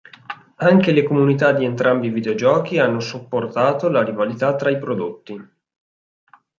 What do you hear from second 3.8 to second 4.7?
la rivalità